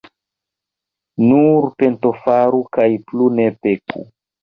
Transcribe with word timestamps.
Nur 1.27 1.69
pentofaru 1.83 2.65
kaj 2.79 2.91
plu 3.09 3.33
ne 3.39 3.51
peku. 3.65 4.13